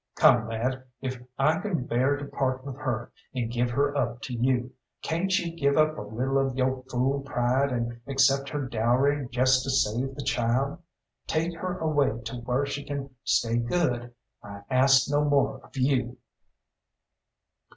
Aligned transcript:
Come, 0.15 0.47
lad, 0.47 0.85
if 0.99 1.21
I 1.37 1.59
can 1.59 1.85
bear 1.85 2.17
to 2.17 2.25
part 2.25 2.65
with 2.65 2.75
her, 2.77 3.11
and 3.35 3.51
give 3.51 3.69
her 3.69 3.95
up 3.95 4.19
to 4.23 4.33
you, 4.33 4.73
cayn't 5.03 5.37
you 5.37 5.55
give 5.55 5.77
up 5.77 5.95
a 5.95 6.01
little 6.01 6.39
of 6.39 6.55
yo' 6.57 6.83
fool 6.89 7.19
pride 7.21 7.69
and 7.71 8.01
accept 8.07 8.49
her 8.49 8.67
dowry 8.67 9.29
jest 9.29 9.61
to 9.63 9.69
save 9.69 10.15
the 10.15 10.23
child? 10.23 10.79
Take 11.27 11.55
her 11.59 11.77
away 11.77 12.19
to 12.23 12.37
whar 12.37 12.65
she 12.65 12.83
can 12.83 13.11
stay 13.23 13.57
good 13.57 14.11
I 14.41 14.61
ask 14.71 15.07
no 15.07 15.23
more 15.23 15.59
of 15.63 15.77
you." 15.77 16.17